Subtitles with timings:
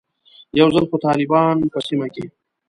[0.59, 2.25] یو ځل خو طالبان په سیمه کې.